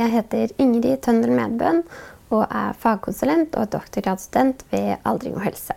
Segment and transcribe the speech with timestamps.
[0.00, 1.82] Jeg heter Ingrid Tøndel Medbøen
[2.32, 5.74] og er fagkonsulent og doktorgradsstudent ved Aldring og helse.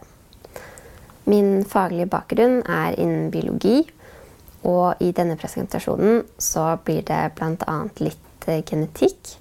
[1.28, 3.82] Min faglige bakgrunn er innen biologi,
[4.64, 7.76] og i denne presentasjonen så blir det bl.a.
[8.00, 9.34] litt eh, genetikk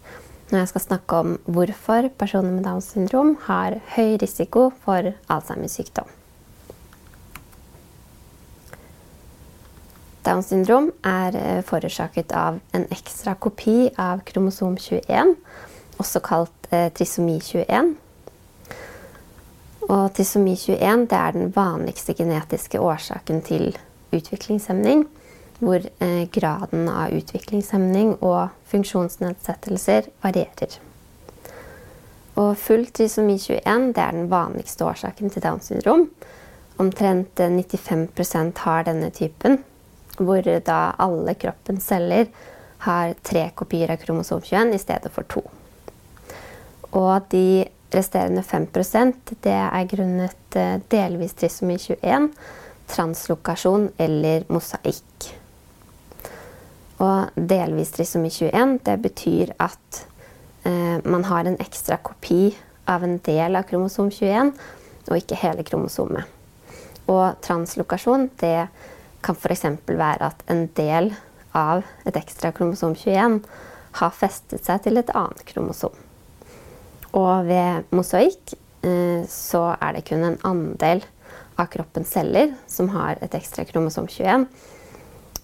[0.50, 5.79] når jeg skal snakke om hvorfor personer med Downs syndrom har høy risiko for Alzheimers
[5.79, 6.11] sykdom.
[10.22, 15.35] Downs syndrom er eh, forårsaket av en ekstra kopi av kromosom 21,
[15.98, 17.95] også kalt eh, trisomi 21.
[19.89, 23.72] Og trisomi 21 er den vanligste genetiske årsaken til
[24.14, 25.08] utviklingshemning,
[25.58, 30.79] hvor eh, graden av utviklingshemning og funksjonsnedsettelser varierer.
[32.39, 36.06] Og full trisomi 21 er den vanligste årsaken til Downs syndrom.
[36.81, 39.61] Omtrent 95 eh, har denne typen
[40.27, 42.28] hvor da alle kroppens celler
[42.87, 45.42] har tre kopier av kromosom 21 i stedet for to.
[46.92, 52.28] Og de resterende 5% det er grunnet eh, delvis trisomi 21,
[52.93, 55.31] translokasjon eller mosaikk.
[57.03, 60.05] Og delvis trisomi 21 det betyr at
[60.69, 62.53] eh, man har en ekstra kopi
[62.91, 64.53] av en del av kromosom 21,
[65.09, 66.27] og ikke hele kromosomet.
[67.11, 68.69] Og translokasjon det
[69.23, 69.67] kan f.eks.
[69.87, 71.12] være at en del
[71.56, 73.41] av et ekstra kromosom 21
[74.01, 75.95] har festet seg til et annet kromosom.
[77.12, 78.55] Og ved mosaikk
[78.87, 81.05] eh, så er det kun en andel
[81.61, 84.47] av kroppens celler som har et ekstra kromosom 21.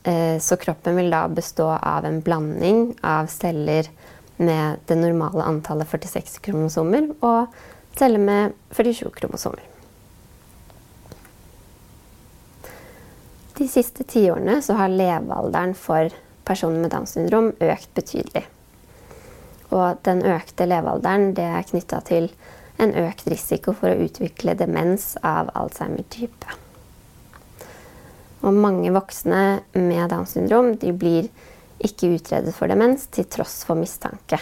[0.09, 3.91] Eh, så kroppen vil da bestå av en blanding av celler
[4.39, 7.53] med det normale antallet 46 kromosomer og
[7.99, 9.78] celler med 47 kromosomer.
[13.59, 16.13] De siste tiårene har levealderen for
[16.47, 18.45] personer med Downs syndrom økt betydelig.
[19.75, 22.31] Og den økte levealderen er knytta til
[22.79, 26.55] en økt risiko for å utvikle demens av Alzheimer-type.
[28.47, 29.43] Og mange voksne
[29.75, 31.27] med Downs syndrom blir
[31.83, 34.39] ikke utredet for demens til tross for mistanke.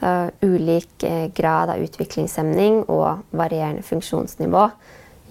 [0.00, 4.68] Uh, ulik eh, grad av utviklingshemning og varierende funksjonsnivå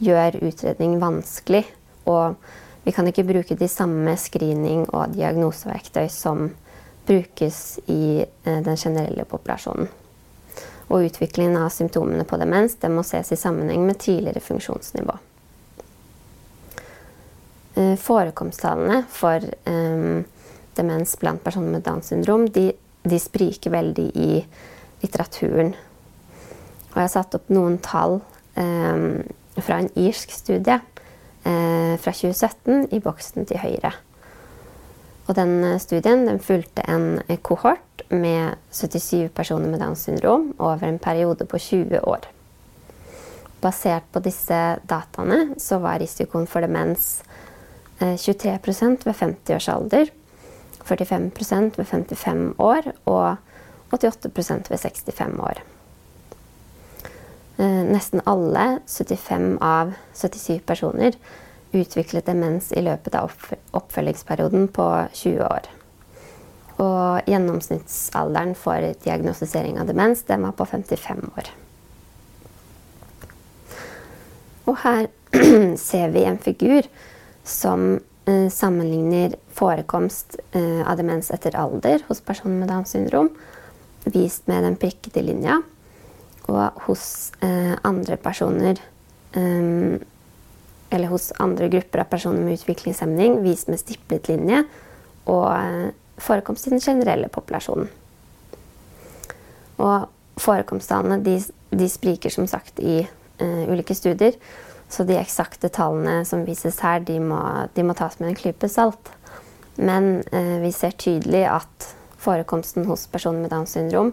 [0.01, 1.63] gjør utredning vanskelig
[2.09, 2.35] og
[2.83, 6.49] vi kan ikke bruke de samme screening- og diagnoseverktøy som
[7.09, 9.89] brukes i eh, den generelle populasjonen.
[10.89, 15.17] Og utviklingen av symptomene på demens må ses i sammenheng med tidligere funksjonsnivå.
[17.75, 20.25] Eh, forekomsttallene for um,
[20.75, 22.71] demens blant personer med Downs syndrom de,
[23.03, 24.31] de, spriker veldig i
[25.03, 25.75] litteraturen.
[26.89, 28.17] Og jeg har satt opp noen tall
[28.57, 29.21] um,
[29.61, 30.79] fra en irsk studie
[31.43, 33.93] fra 2017 i boksen til høyre.
[35.29, 40.87] Og den eh, studien den fulgte en kohort med 77 personer med Downs syndrom over
[40.87, 42.25] en periode på 20 år.
[43.61, 44.57] Basert på disse
[44.89, 47.19] dataene så var risikoen for demens
[47.99, 50.09] 23 eh, ved 50 års alder,
[50.89, 53.35] 45% ved 55 år og
[53.93, 55.61] 88% ved 65 år.
[57.59, 61.15] Eh, nesten alle, 75 av 77 personer,
[61.75, 63.33] utviklet demens i løpet av
[63.75, 64.85] oppfølgingsperioden på
[65.19, 65.65] 20 år.
[66.79, 71.49] Og gjennomsnittsalderen for diagnostisering av demens den var på 55 år.
[74.71, 75.09] Og her
[75.89, 76.87] ser vi en figur
[77.43, 77.89] som
[78.23, 83.33] eh, sammenligner forekomst eh, av demens etter alder hos personer med Downs syndrom,
[84.07, 85.59] vist med den prikkede linja
[86.49, 88.79] og hos eh, andre personer
[89.35, 89.99] um,
[90.89, 94.63] Eller hos andre grupper av personer med utviklingshemning vist med stiplet linje
[95.29, 97.91] og eh, forekomst i den generelle populasjonen.
[99.79, 100.07] Og
[100.41, 101.35] forekomsttallene de,
[101.69, 104.33] de, spriker som sagt i eh, ulike studier.
[104.89, 107.37] Så de eksakte tallene som vises her, de må,
[107.75, 109.13] de må tas med en klype salt.
[109.77, 114.09] Men uh, vi ser tydelig at forekomsten hos personer med Downs syndrom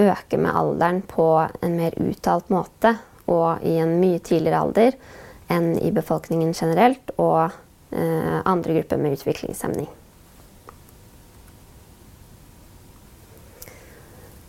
[0.00, 1.26] øker med alderen på
[1.62, 2.96] en mer uttalt måte
[3.30, 4.96] og i en mye tidligere alder
[5.52, 7.52] enn i befolkningen generelt og
[7.92, 9.88] eh, andre grupper med utviklingshemning.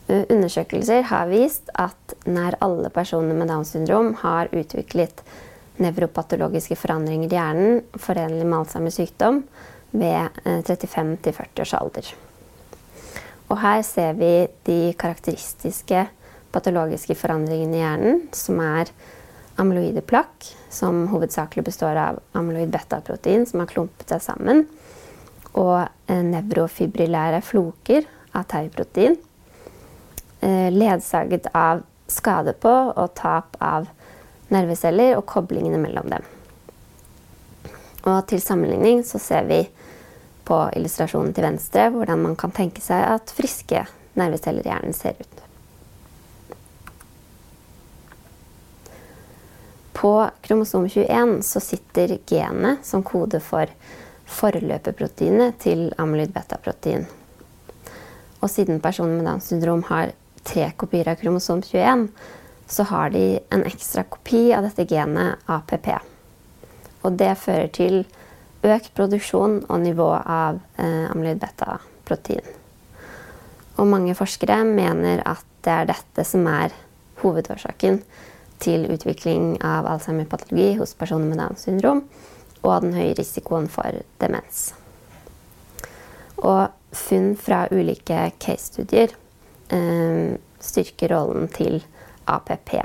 [0.06, 5.24] Undersøkelser har vist at nær alle personer med Downs syndrom har utviklet
[5.82, 9.42] nevropatologiske forandringer i hjernen forenlig med Alzheimers sykdom
[9.96, 12.14] ved 35-40 eh, års alder.
[13.50, 16.08] Og her ser vi de karakteristiske
[16.56, 18.90] patologiske forandringene i hjernen, som er
[19.62, 24.66] amyloide plakk, som hovedsakelig består av amyloid beta-protein som har klumpet seg sammen,
[25.56, 29.16] og nevrofibrillære floker av tauprotein,
[30.42, 33.88] eh, ledsaget av skade på og tap av
[34.54, 36.26] nerveceller og koblingene mellom dem.
[38.06, 39.64] Og til sammenligning så ser vi
[40.46, 45.18] på illustrasjonen til venstre hvordan man kan tenke seg at friske nerveceller i hjernen ser
[45.20, 45.42] ut.
[49.96, 53.70] På kromosom 21 så sitter genet som kode for
[54.26, 57.06] forløperproteinet til amyloid beta-protein.
[58.42, 60.12] Og siden personer med Downs syndrom har
[60.46, 62.08] tre kopier av kromosom 21,
[62.68, 65.90] så har de en ekstra kopi av dette genet APP.
[67.06, 68.04] Og det fører til
[68.66, 72.46] økt produksjon og nivå av eh, amyloid beta-protein.
[73.76, 76.74] Og mange forskere mener at det er dette som er
[77.22, 78.00] hovedårsaken
[78.64, 82.06] til utvikling av Alzheimer-patologi hos personer med Downs syndrom,
[82.64, 84.70] og den høye risikoen for demens.
[86.38, 89.12] Og funn fra ulike case-studier
[89.74, 91.82] eh, styrker rollen til
[92.32, 92.78] APP.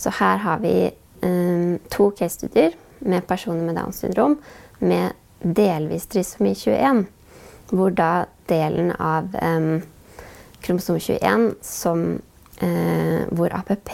[0.00, 4.36] Så her har vi eh, to case-studier med personer med Downs syndrom
[4.80, 7.04] med delvis trisomi 21,
[7.70, 9.80] hvor da delen av eh,
[10.60, 12.20] kromosom 21 som,
[12.60, 13.92] eh, hvor APP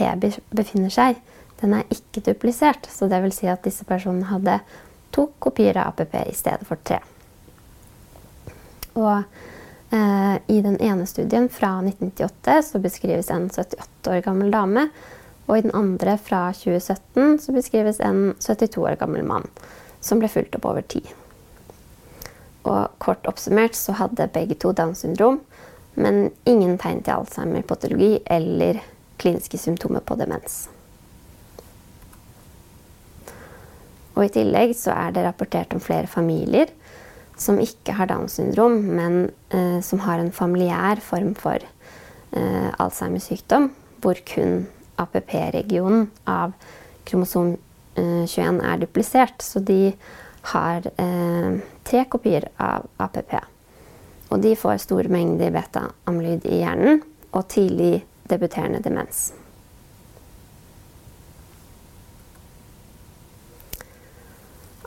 [0.51, 1.21] befinner seg,
[1.61, 2.89] den er ikke duplisert.
[2.91, 4.59] Så det vil si at disse personene hadde
[5.15, 7.01] to kopier av APP i stedet for tre.
[8.97, 9.23] Og
[9.95, 14.89] eh, i den ene studien fra 1998 så beskrives en 78 år gammel dame.
[15.47, 19.47] Og i den andre fra 2017 så beskrives en 72 år gammel mann
[20.03, 21.07] som ble fulgt opp over tid.
[22.67, 25.41] Og kort oppsummert så hadde begge to Downs syndrom,
[25.95, 28.83] men ingen tegn til Alzheimer-patologi eller
[29.23, 30.67] kliniske symptomer på demens.
[34.17, 36.73] Og I tillegg så er det rapportert om flere familier
[37.37, 43.29] som ikke har Downs syndrom, men eh, som har en familiær form for eh, Alzheimers
[43.29, 43.71] sykdom,
[44.01, 44.65] hvor kun
[44.97, 46.53] APP-regionen av
[47.07, 47.55] kromosom
[47.95, 49.43] eh, 21 er duplisert.
[49.43, 49.95] Så de
[50.53, 53.35] har eh, tre kopier av APP.
[54.31, 57.03] Og de får store mengder beta-amylyd i hjernen
[57.33, 58.01] og tidlig
[58.31, 59.29] debuterende demens.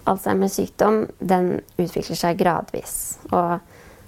[0.10, 3.20] Alzheimers sykdom den utvikler seg gradvis.
[3.30, 3.60] Og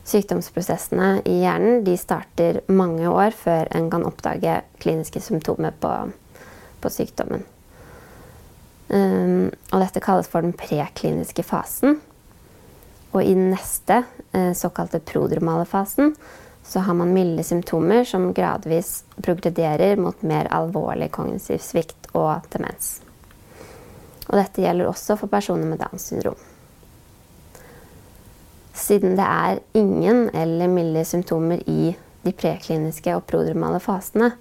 [0.07, 5.91] sykdomsprosessene i hjernen starter mange år før en kan oppdage kliniske symptomer på,
[6.81, 7.43] på sykdommen.
[8.91, 12.01] Um, dette kalles for den prekliniske fasen.
[13.11, 14.03] Og i den neste,
[14.35, 16.15] uh, såkalte prodromale fasen,
[16.63, 22.99] så har man milde symptomer som gradvis progrederer mot mer alvorlig kognitiv svikt og demens.
[24.29, 26.37] Og dette gjelder også for personer med Downs syndrom.
[28.77, 34.31] Siden det er ingen eller milde symptomer i de prekliniske og prodromale fasene,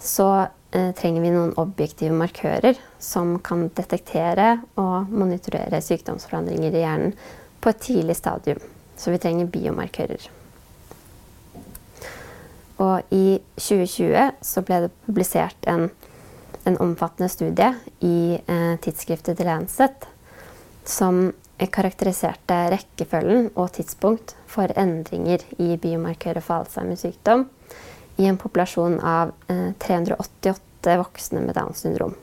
[0.00, 0.28] så
[0.70, 7.14] eh, trenger vi noen objektive markører som kan detektere og monitorere sykdomsforandringer i hjernen
[7.60, 8.60] på et tidlig stadium.
[8.98, 10.28] Så vi trenger biomarkører.
[12.78, 15.88] Og i 2020 så ble det publisert en
[16.68, 20.06] en omfattende studie i eh, tidsskriftet The Lancet
[20.84, 21.32] som
[21.66, 27.48] karakteriserte rekkefølgen og tidspunkt for endringer i biomarkører for Alzheimers sykdom
[28.18, 32.14] i en populasjon av eh, 388 voksne med Downs syndrom.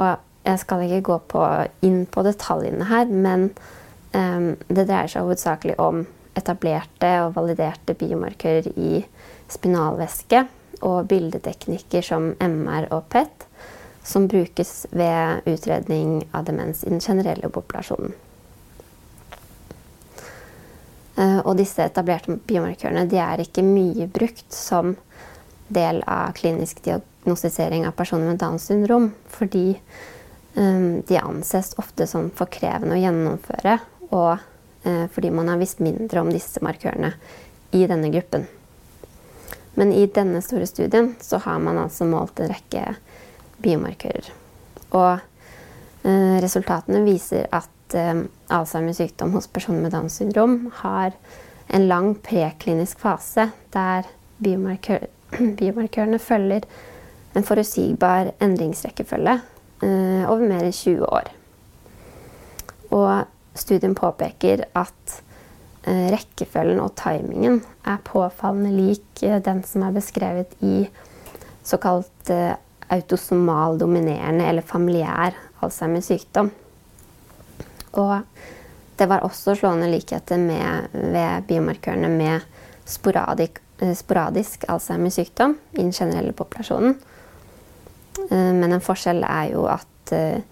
[0.00, 0.12] Og
[0.44, 1.42] jeg skal ikke gå på,
[1.84, 3.50] inn på detaljene her, men
[4.16, 6.06] um, det dreier seg hovedsakelig om
[6.38, 9.02] etablerte og validerte biomarkører i
[9.50, 10.46] spinalvæske
[10.86, 13.46] og bildeteknikker som MR og PET,
[14.02, 18.12] som brukes ved utredning av demens i den generelle populasjonen.
[21.20, 24.94] Eh, og disse etablerte biomarkørene er ikke mye brukt som
[25.70, 29.76] del av klinisk diagnostisering av personer med Downs syndrom, fordi
[30.54, 33.76] um, de anses ofte som for krevende å gjennomføre,
[34.10, 34.32] og
[34.86, 37.12] uh, fordi man har visst mindre om disse markørene
[37.76, 38.48] i denne gruppen.
[39.78, 42.96] Men i denne store studien så har man altså målt en rekke
[43.62, 44.30] biomarkører.
[44.96, 45.20] Og
[46.04, 51.16] eh, resultatene viser at eh, Alzheimers sykdom hos personer med Downs syndrom har
[51.70, 54.08] en lang preklinisk fase der
[54.42, 55.06] biomarkør,
[55.60, 56.66] biomarkørene følger
[57.36, 59.36] en forutsigbar endringsrekkefølge
[59.86, 61.34] eh, over mer enn 20 år.
[62.90, 65.20] Og studien påpeker at
[65.88, 70.82] Eh, rekkefølgen og timingen er påfallende lik eh, den som er beskrevet i
[71.64, 72.52] såkalt eh,
[72.90, 76.50] autosomal dominerende eller familiær Alzheimers sykdom.
[77.92, 78.20] Og
[79.00, 80.36] Det var også slående likheter
[80.92, 82.42] ved biomarkørene med
[82.84, 86.98] sporadisk, eh, sporadisk Alzheimers sykdom i den generelle populasjonen.
[88.30, 90.42] Eh, men en forskjell er jo at eh,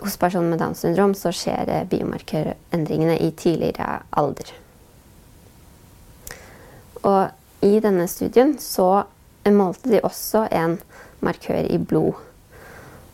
[0.00, 4.54] hos personer med Downs syndrom så skjer biomarkørendringene i tidligere alder.
[7.02, 7.28] Og
[7.60, 9.04] i denne studien så
[9.44, 10.78] målte de også en
[11.26, 12.18] markør i blod.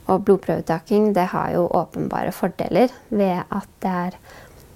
[0.07, 4.19] Og blodprøvetaking det har jo åpenbare fordeler ved at det er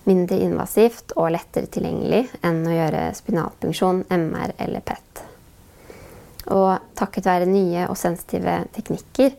[0.09, 5.25] mindre invasivt og lettere tilgjengelig enn å gjøre spinalpunksjon, MR eller PET.
[6.51, 9.37] Og takket være nye og sensitive teknikker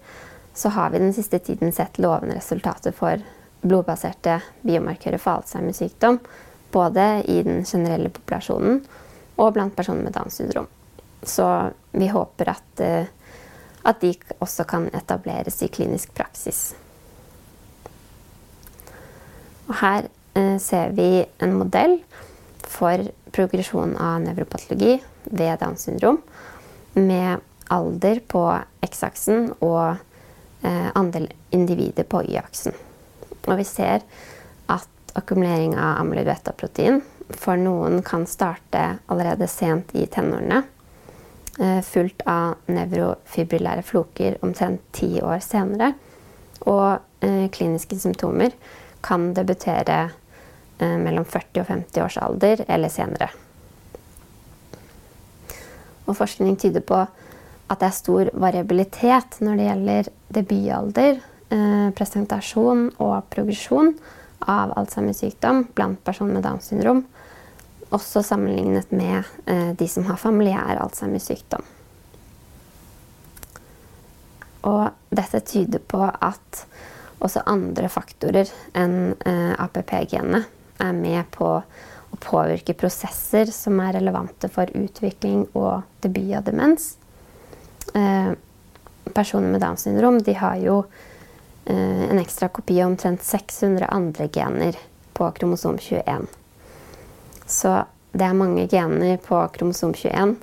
[0.54, 3.22] så har vi den siste tiden sett lovende resultater for
[3.62, 6.20] blodbaserte biomarkører for Alzheimers sykdom,
[6.72, 8.82] både i den generelle populasjonen
[9.42, 10.68] og blant personer med Downs syndrom.
[11.24, 11.48] Så
[11.92, 13.06] vi håper at, eh,
[13.86, 16.72] at de også kan etableres i klinisk praksis.
[19.68, 21.98] Og her Eh, ser vi en modell
[22.64, 23.04] for
[23.36, 24.94] progresjon av nevropatologi
[25.26, 26.22] ved Downs syndrom
[26.94, 28.46] med alder på
[28.88, 29.98] X-aksen og
[30.64, 32.76] eh, andel individer på Y-aksen.
[33.44, 34.06] Og vi ser
[34.72, 37.02] at akkumulering av amyloid beta-protein
[37.36, 40.64] for noen kan starte allerede sent i tenårene,
[41.86, 45.92] fulgt av nevrofibrillære floker omtrent ti år senere.
[46.66, 47.22] Og
[47.54, 48.56] kliniske symptomer
[49.06, 50.00] kan debutere
[50.82, 53.28] Eh, mellom 40 og 50 års alder eller senere.
[56.10, 61.20] Og forskning tyder på at det er stor variabilitet når det gjelder debutalder,
[61.54, 63.94] eh, presentasjon og progresjon
[64.42, 67.06] av Alzheimers sykdom blant personer med Downs syndrom.
[67.92, 71.64] Også sammenlignet med eh, de som har familiær Alzheimers sykdom.
[74.70, 76.66] Og dette tyder på at
[77.22, 80.44] også andre faktorer enn APP-genene
[80.82, 81.50] er med på
[82.12, 86.96] å påvirke prosesser som er relevante for utvikling og debut av demens.
[87.96, 88.34] Eh,
[89.16, 90.84] personer med Downs syndrom har jo
[91.66, 94.78] eh, en ekstra kopi av omtrent 600 andre gener
[95.14, 96.28] på kromosom 21.
[97.52, 97.74] Så
[98.12, 100.36] det er mange gener på kromosom 21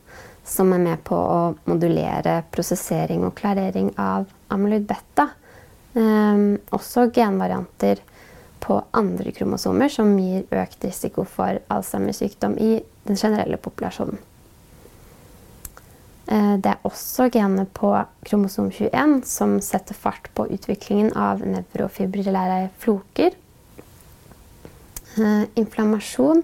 [0.49, 5.29] som er med på å modulere prosessering og klarering av amyloid beta.
[5.93, 8.01] Um, også genvarianter
[8.63, 14.19] på andre kromosomer som gir økt risiko for Alzheimers sykdom i den generelle populasjonen.
[16.29, 17.95] Eh, det er også gener på
[18.29, 23.37] kromosom 21 som setter fart på utviklingen av nevrofibrillære floker.
[25.17, 26.43] Eh, inflammasjon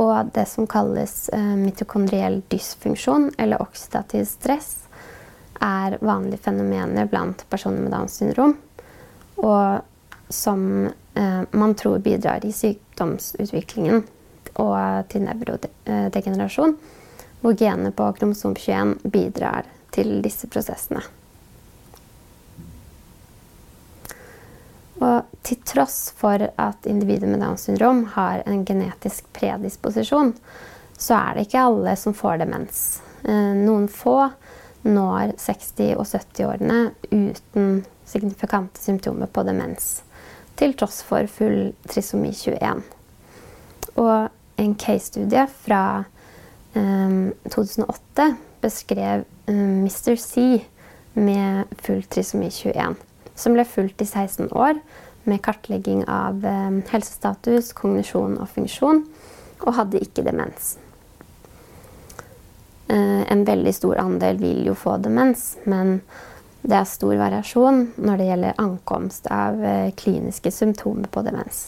[0.00, 4.76] og det som kalles eh, mitokondriell dysfunksjon eller oksidativ stress
[5.62, 8.56] er vanlige fenomener blant personer med Downs syndrom.
[9.36, 14.02] Og som eh, man tror bidrar i sykdomsutviklingen
[14.60, 16.74] og til nevrodegenerasjon,
[17.40, 21.02] hvor genet på kromosom 21 bidrar til disse prosessene.
[25.02, 30.34] Og til tross for at individer med Downs syndrom har en genetisk predisposisjon,
[30.98, 33.02] så er det ikke alle som får demens.
[33.24, 34.16] Eh, noen få
[34.82, 36.78] når 60- og 70-årene
[37.10, 40.00] uten signifikante symptomer på demens
[40.58, 42.82] til tross for full trisomi 21.
[43.98, 44.28] Og
[44.62, 46.04] en case-studie fra
[46.74, 48.28] um, ehm, 2008
[48.62, 50.16] beskrev um, ehm, Mr.
[50.16, 50.62] C
[51.14, 52.94] med full trisomi 21,
[53.34, 54.78] som ble fulgt i 16 år
[55.28, 59.04] med kartlegging av um, helsestatus, kognisjon og funksjon,
[59.62, 60.76] og hadde ikke demens.
[62.90, 66.00] Uh, en veldig stor andel vil jo få demens, men
[66.62, 71.64] det er stor variasjon når det gjelder ankomst av eh, kliniske symptomer på demens.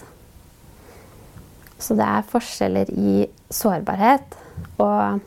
[1.83, 4.37] Så det er forskjeller i sårbarhet
[4.79, 5.19] og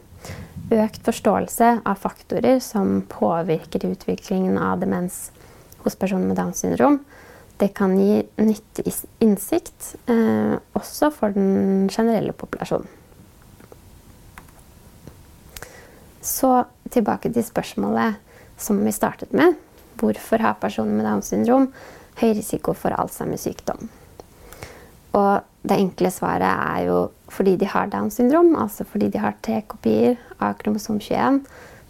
[0.71, 5.27] økt forståelse av faktorer som påvirker utviklingen av demens
[5.83, 7.01] hos personer med Downs syndrom.
[7.57, 12.87] Det kan gi nyttig innsikt, eh, også for den generelle populasjonen.
[16.21, 18.19] Så tilbake til spørsmålet
[18.57, 19.55] som vi startet med.
[19.97, 21.71] Hvorfor har personer med Downs syndrom
[22.19, 23.89] høy risiko for Alzheimers sykdom?
[25.17, 26.99] Og det enkle svaret er jo
[27.33, 31.41] fordi de har Downs syndrom, altså fordi de har tre kopier av kromosom 21,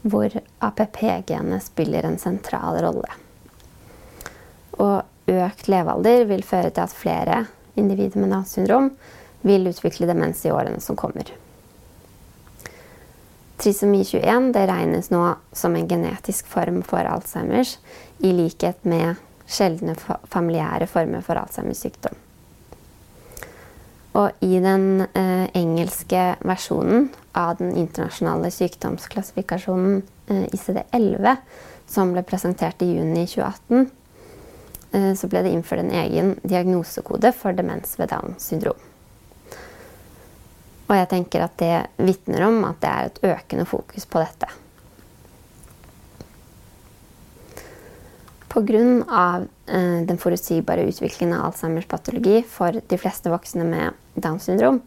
[0.08, 0.32] hvor
[0.64, 3.10] APP-genet spiller en sentral rolle.
[4.78, 7.44] Og økt levealder vil føre til at flere
[7.78, 8.92] individer med Downs syndrom
[9.48, 11.30] vil utvikle demens i årene som kommer.
[13.58, 15.24] Trisomi 21 det regnes nå
[15.56, 17.78] som en genetisk form for Alzheimers,
[18.22, 19.18] i likhet med
[19.50, 19.96] sjeldne
[20.30, 22.18] familiære former for Alzheimers sykdom.
[24.18, 31.36] Og i den eh, engelske versjonen av den internasjonale sykdomsklassifikasjonen eh, ICD-11,
[31.88, 33.97] som ble presentert i juni 2018, eh,
[34.92, 38.80] så ble det innført en egen diagnosekode for demens ved Downs syndrom.
[40.88, 44.48] Og jeg tenker at det vitner om at det er et økende fokus på dette.
[48.48, 49.46] Pga.
[49.68, 54.80] Eh, den forutsigbare utviklingen av Alzheimers patologi for de fleste voksne med Downs syndrom,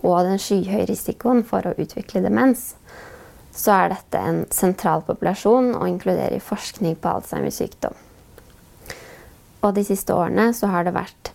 [0.00, 2.72] og den skyhøye risikoen for å utvikle demens,
[3.54, 7.94] så er dette en sentral populasjon å inkludere i forskning på Alzheimers sykdom.
[9.64, 11.32] Og de siste årene så har det vært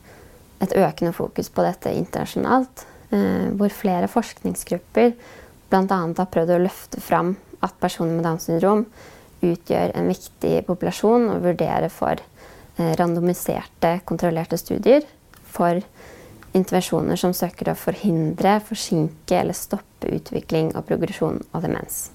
[0.64, 5.14] et økende fokus på dette internasjonalt, eh, hvor flere forskningsgrupper
[5.70, 5.86] bl.a.
[5.88, 8.86] har prøvd å løfte fram at personer med Downs syndrom
[9.46, 15.08] utgjør en viktig populasjon å vurdere for eh, randomiserte, kontrollerte studier
[15.50, 15.80] for
[16.58, 22.10] intervensjoner som søker å forhindre, forsinke eller stoppe utvikling og progresjon av demens.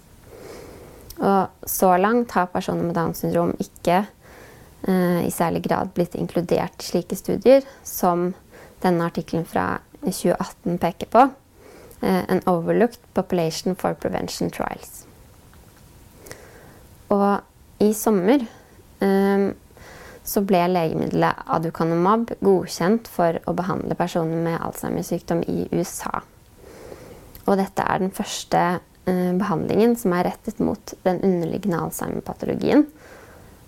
[1.22, 4.02] Og så langt har personer med Downs syndrom ikke
[4.84, 8.34] i særlig grad blitt inkludert i slike studier, som
[8.84, 11.24] denne artikkelen fra 2018 peker på.
[12.04, 15.06] Eh, An overlooked population for prevention trials.
[17.08, 17.40] Og
[17.84, 18.44] i sommer
[19.00, 19.52] um,
[20.24, 26.22] så ble legemiddelet aducanumab godkjent for å behandle personer med Alzheimers sykdom i USA.
[27.44, 28.62] Og dette er den første
[29.04, 32.86] behandlingen som er rettet mot den underliggende Alzheimer-patologien.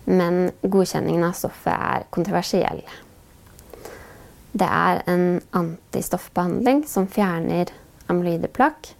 [0.06, 2.84] Men godkjenningen av stoffet er kontroversiell.
[4.56, 5.26] Det er en
[5.58, 7.72] antistoffbehandling som fjerner
[8.08, 8.92] amyloideplakk,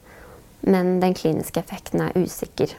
[0.66, 2.74] men den kliniske effekten er usikker.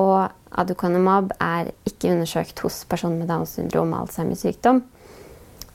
[0.00, 4.82] Og aducanumab er ikke undersøkt hos personer med Downs syndrom og Alzheimers sykdom.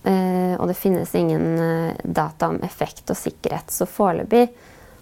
[0.08, 3.72] Eh, og det finnes ingen eh, data om effekt og sikkerhet.
[3.72, 4.48] Så foreløpig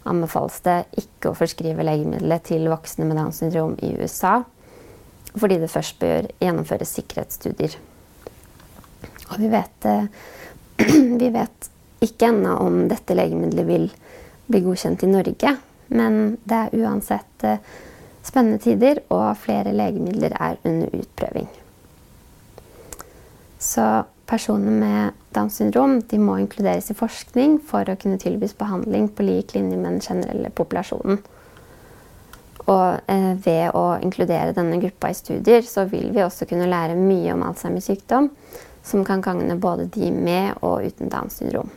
[0.08, 4.39] anbefales det ikke å forskrive legemiddelet til voksne med Downs syndrom i USA.
[5.36, 7.76] Fordi det først bør gjennomføres sikkerhetsstudier.
[9.28, 10.08] Og vi vet, eh,
[11.22, 11.70] vi vet
[12.06, 13.88] ikke ennå om dette legemiddelet vil
[14.48, 15.54] bli godkjent i Norge.
[15.88, 17.46] Men det er uansett
[18.28, 21.48] spennende tider, og flere legemidler er under utprøving.
[23.60, 29.26] Så personer med Downs syndrom må inkluderes i forskning for å kunne tilbys behandling på
[29.26, 31.22] lik linje med den generelle populasjonen.
[32.67, 36.99] Og eh, ved å inkludere denne gruppa i studier, så vil vi også kunne lære
[36.99, 38.30] mye om Alzheimers sykdom,
[38.84, 41.71] som kan gagne både de med og uten Downs syndrom.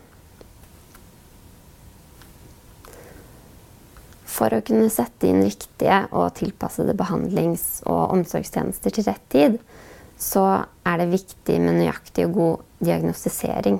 [4.30, 9.58] For å kunne sette inn riktige og tilpassede behandlings- og omsorgstjenester til rett tid,
[10.20, 10.44] så
[10.86, 13.78] er det viktig med nøyaktig og god diagnostisering.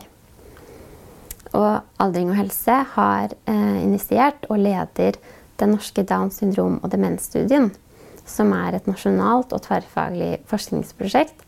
[1.57, 5.19] Og Aldring og helse har eh, initiert og leder
[5.61, 7.71] den norske Downs syndrom- og demensstudien,
[8.27, 11.45] som er et nasjonalt og tverrfaglig forskningsprosjekt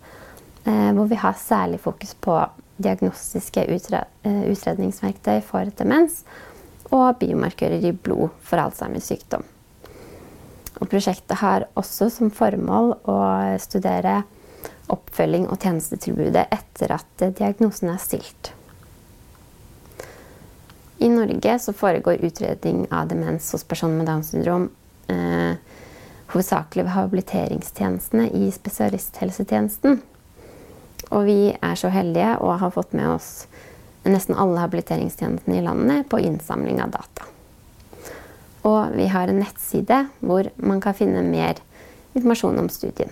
[0.66, 2.36] eh, hvor vi har særlig fokus på
[2.82, 6.22] diagnostiske eh, utredningsverktøy for demens
[6.92, 9.44] og biomarkører i blod for Alzheimers sykdom.
[10.80, 13.18] Og prosjektet har også som formål å
[13.62, 14.22] studere
[14.92, 18.52] oppfølging og tjenestetilbudet etter at diagnosen er stilt.
[21.02, 24.68] I Norge foregår utredning av demens hos personer med Downs syndrom
[25.10, 25.56] eh,
[26.30, 29.98] hovedsakelig ved habiliteringstjenestene i spesialisthelsetjenesten.
[31.10, 33.32] Og vi er så heldige og har fått med oss
[34.06, 37.26] nesten alle habiliteringstjenestene i landet på innsamling av data.
[38.62, 41.58] Og vi har en nettside hvor man kan finne mer
[42.14, 43.10] informasjon om studien.